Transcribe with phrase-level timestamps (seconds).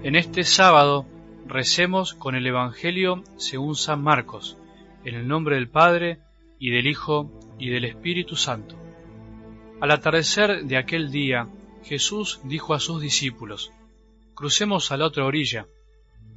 [0.00, 1.06] En este sábado
[1.44, 4.56] recemos con el Evangelio según San Marcos,
[5.04, 6.20] en el nombre del Padre,
[6.60, 8.76] y del Hijo, y del Espíritu Santo.
[9.80, 11.48] Al atardecer de aquel día,
[11.82, 13.72] Jesús dijo a sus discípulos,
[14.34, 15.66] Crucemos a la otra orilla.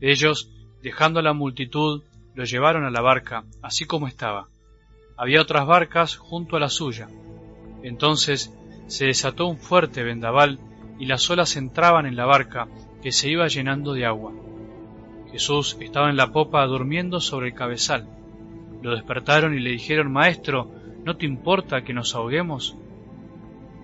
[0.00, 2.04] Ellos, dejando a la multitud,
[2.36, 4.48] lo llevaron a la barca, así como estaba.
[5.16, 7.08] Había otras barcas junto a la suya.
[7.82, 8.54] Entonces
[8.86, 10.60] se desató un fuerte vendaval
[11.00, 12.68] y las olas entraban en la barca,
[13.02, 14.32] que se iba llenando de agua.
[15.30, 18.08] Jesús estaba en la popa durmiendo sobre el cabezal.
[18.82, 20.70] Lo despertaron y le dijeron, Maestro,
[21.04, 22.76] ¿no te importa que nos ahoguemos?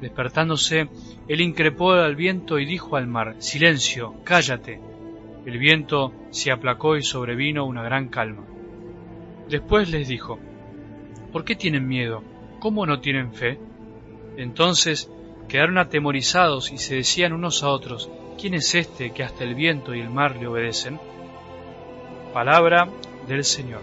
[0.00, 0.88] Despertándose,
[1.28, 4.80] él increpó al viento y dijo al mar, Silencio, cállate.
[5.46, 8.44] El viento se aplacó y sobrevino una gran calma.
[9.48, 10.38] Después les dijo,
[11.32, 12.22] ¿Por qué tienen miedo?
[12.60, 13.58] ¿Cómo no tienen fe?
[14.36, 15.10] Entonces
[15.48, 19.94] quedaron atemorizados y se decían unos a otros, ¿quién es este que hasta el viento
[19.94, 20.98] y el mar le obedecen?
[22.32, 22.88] Palabra
[23.26, 23.80] del Señor.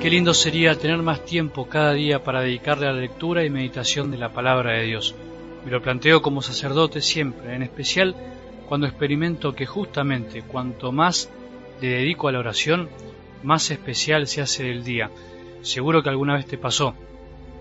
[0.00, 4.10] Qué lindo sería tener más tiempo cada día para dedicarle a la lectura y meditación
[4.10, 5.14] de la palabra de Dios.
[5.64, 8.14] Me lo planteo como sacerdote siempre, en especial
[8.68, 11.30] cuando experimento que justamente cuanto más
[11.80, 12.90] le dedico a la oración,
[13.42, 15.10] más especial se hace el día.
[15.62, 16.94] Seguro que alguna vez te pasó.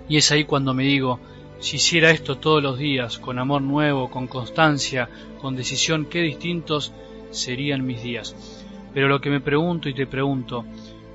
[0.07, 1.19] Y es ahí cuando me digo,
[1.59, 5.09] si hiciera esto todos los días, con amor nuevo, con constancia,
[5.39, 6.93] con decisión, qué distintos
[7.31, 8.35] serían mis días.
[8.93, 10.65] Pero lo que me pregunto y te pregunto,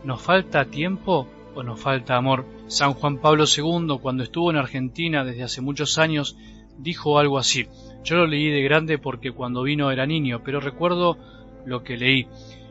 [0.05, 2.47] ¿nos falta tiempo o nos falta amor?
[2.67, 6.37] San Juan Pablo II, cuando estuvo en Argentina desde hace muchos años,
[6.79, 7.67] dijo algo así.
[8.05, 11.19] Yo lo leí de grande porque cuando vino era niño, pero recuerdo
[11.67, 12.27] lo que leí.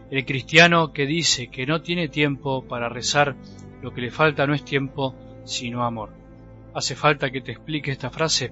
[0.09, 3.35] El cristiano que dice que no tiene tiempo para rezar,
[3.81, 5.13] lo que le falta no es tiempo,
[5.47, 6.09] sino amor.
[6.73, 8.51] ¿Hace falta que te explique esta frase?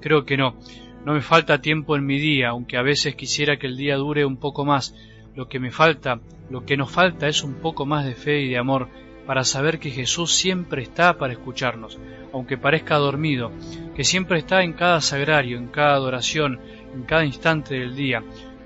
[0.00, 0.56] Creo que no.
[1.04, 4.24] No me falta tiempo en mi día, aunque a veces quisiera que el día dure
[4.24, 4.94] un poco más.
[5.34, 6.20] Lo que me falta,
[6.50, 8.88] lo que nos falta es un poco más de fe y de amor
[9.26, 11.98] para saber que Jesús siempre está para escucharnos,
[12.32, 13.50] aunque parezca dormido,
[13.96, 16.60] que siempre está en cada sagrario, en cada adoración,
[16.94, 18.22] en cada instante del día.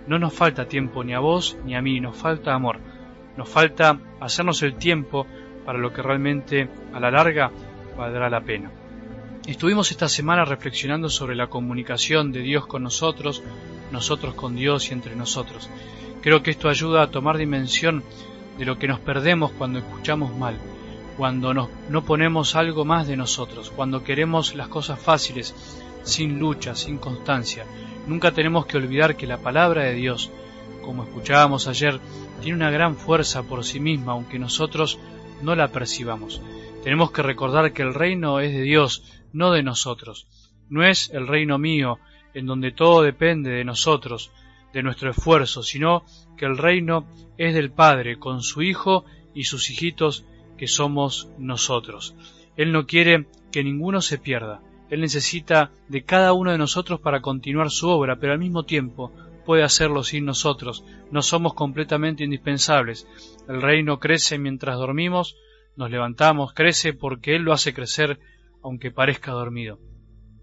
[0.06, 2.80] No nos falta tiempo ni a vos ni a mí, nos falta amor.
[3.36, 5.26] Nos falta hacernos el tiempo
[5.64, 7.52] para lo que realmente a la larga
[7.98, 8.70] valdrá la pena.
[9.46, 13.42] Estuvimos esta semana reflexionando sobre la comunicación de Dios con nosotros,
[13.90, 15.68] nosotros con Dios y entre nosotros.
[16.22, 18.04] Creo que esto ayuda a tomar dimensión
[18.56, 20.56] de lo que nos perdemos cuando escuchamos mal,
[21.16, 25.54] cuando no ponemos algo más de nosotros, cuando queremos las cosas fáciles,
[26.04, 27.66] sin lucha, sin constancia.
[28.06, 30.30] Nunca tenemos que olvidar que la palabra de Dios,
[30.82, 31.98] como escuchábamos ayer,
[32.40, 34.98] tiene una gran fuerza por sí misma, aunque nosotros
[35.42, 36.40] no la percibamos.
[36.82, 40.28] Tenemos que recordar que el reino es de Dios, no de nosotros.
[40.68, 41.98] No es el reino mío,
[42.34, 44.30] en donde todo depende de nosotros,
[44.72, 46.04] de nuestro esfuerzo, sino
[46.36, 47.06] que el reino
[47.36, 50.24] es del Padre, con su Hijo y sus hijitos
[50.56, 52.14] que somos nosotros.
[52.56, 54.60] Él no quiere que ninguno se pierda.
[54.90, 59.12] Él necesita de cada uno de nosotros para continuar su obra, pero al mismo tiempo
[59.44, 60.84] puede hacerlo sin nosotros.
[61.10, 63.06] No somos completamente indispensables.
[63.48, 65.36] El reino crece mientras dormimos,
[65.78, 68.18] nos levantamos, crece porque Él lo hace crecer
[68.62, 69.78] aunque parezca dormido.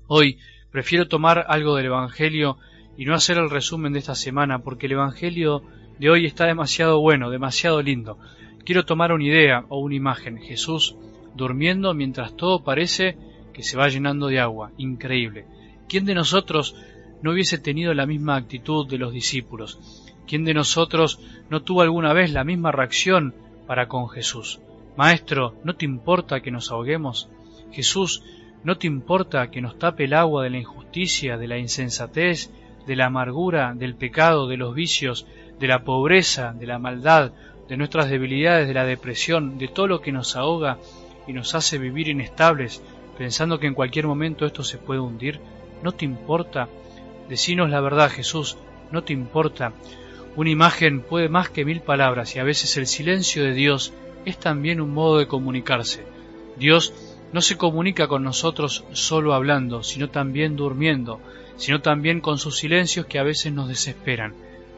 [0.07, 0.39] Hoy
[0.71, 2.57] prefiero tomar algo del Evangelio
[2.97, 5.61] y no hacer el resumen de esta semana porque el Evangelio
[5.99, 8.17] de hoy está demasiado bueno, demasiado lindo.
[8.63, 10.37] Quiero tomar una idea o una imagen.
[10.37, 10.95] Jesús
[11.35, 13.17] durmiendo mientras todo parece
[13.53, 14.71] que se va llenando de agua.
[14.77, 15.45] Increíble.
[15.89, 16.77] ¿Quién de nosotros
[17.21, 19.79] no hubiese tenido la misma actitud de los discípulos?
[20.25, 21.19] ¿Quién de nosotros
[21.49, 23.35] no tuvo alguna vez la misma reacción
[23.67, 24.61] para con Jesús?
[24.97, 27.29] Maestro, ¿no te importa que nos ahoguemos?
[27.71, 28.23] Jesús,
[28.63, 32.49] ¿no te importa que nos tape el agua de la injusticia, de la insensatez,
[32.87, 35.27] de la amargura, del pecado, de los vicios,
[35.59, 37.33] de la pobreza, de la maldad,
[37.67, 40.77] de nuestras debilidades, de la depresión, de todo lo que nos ahoga
[41.27, 42.81] y nos hace vivir inestables,
[43.17, 45.41] pensando que en cualquier momento esto se puede hundir?
[45.83, 46.69] ¿No te importa?
[47.27, 48.57] Decinos la verdad, Jesús,
[48.91, 49.73] ¿no te importa?
[50.37, 53.93] Una imagen puede más que mil palabras y a veces el silencio de Dios
[54.25, 56.05] es también un modo de comunicarse.
[56.57, 56.93] Dios
[57.31, 61.19] no se comunica con nosotros solo hablando, sino también durmiendo,
[61.57, 64.33] sino también con sus silencios que a veces nos desesperan.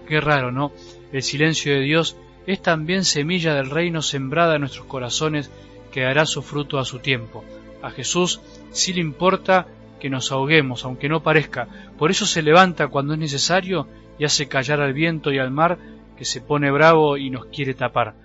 [0.07, 0.71] Qué raro, ¿no?
[1.11, 5.51] El silencio de Dios es también semilla del reino sembrada en nuestros corazones
[5.91, 7.43] que dará su fruto a su tiempo.
[7.81, 8.41] A Jesús
[8.71, 9.67] sí le importa
[9.99, 11.67] que nos ahoguemos, aunque no parezca.
[11.97, 15.77] Por eso se levanta cuando es necesario y hace callar al viento y al mar
[16.17, 18.15] que se pone bravo y nos quiere tapar.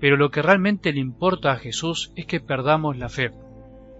[0.00, 3.32] Pero lo que realmente le importa a Jesús es que perdamos la fe,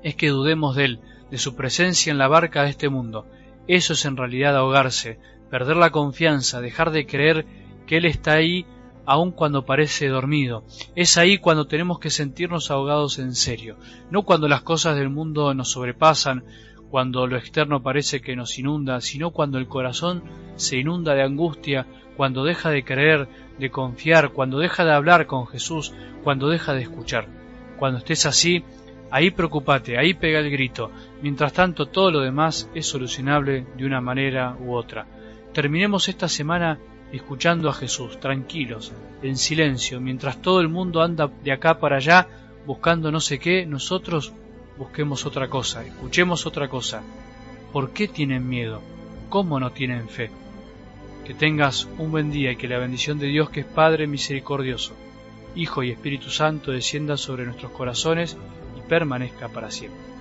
[0.02, 1.00] es que dudemos de Él,
[1.30, 3.26] de su presencia en la barca de este mundo.
[3.66, 5.18] Eso es en realidad ahogarse,
[5.50, 7.46] perder la confianza, dejar de creer
[7.86, 8.64] que Él está ahí
[9.06, 10.64] aun cuando parece dormido.
[10.94, 13.76] Es ahí cuando tenemos que sentirnos ahogados en serio,
[14.10, 16.44] no cuando las cosas del mundo nos sobrepasan,
[16.90, 20.22] cuando lo externo parece que nos inunda, sino cuando el corazón
[20.56, 21.86] se inunda de angustia,
[22.16, 25.92] cuando deja de creer, de confiar, cuando deja de hablar con Jesús,
[26.24, 27.26] cuando deja de escuchar.
[27.78, 28.64] Cuando estés así,
[29.10, 30.90] ahí preocupate, ahí pega el grito.
[31.22, 35.06] Mientras tanto, todo lo demás es solucionable de una manera u otra.
[35.52, 36.78] Terminemos esta semana
[37.12, 38.92] escuchando a Jesús, tranquilos,
[39.22, 42.26] en silencio, mientras todo el mundo anda de acá para allá
[42.66, 44.34] buscando no sé qué, nosotros
[44.78, 47.02] busquemos otra cosa, escuchemos otra cosa.
[47.72, 48.80] ¿Por qué tienen miedo?
[49.28, 50.30] ¿Cómo no tienen fe?
[51.26, 54.94] Que tengas un buen día y que la bendición de Dios, que es Padre misericordioso,
[55.54, 58.36] Hijo y Espíritu Santo, descienda sobre nuestros corazones
[58.78, 60.17] y permanezca para siempre.